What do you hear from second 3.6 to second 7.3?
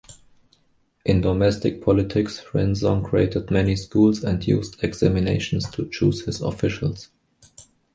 schools and used examinations to choose his officials.